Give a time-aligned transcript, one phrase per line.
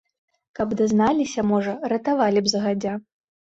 [0.59, 2.99] Каб дазналіся, можа, ратавалі б загадзя.